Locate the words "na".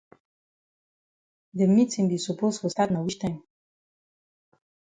2.91-2.99